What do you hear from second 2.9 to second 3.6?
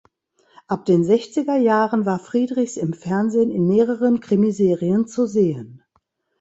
Fernsehen